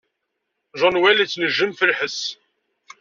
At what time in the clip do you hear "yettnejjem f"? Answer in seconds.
1.19-1.81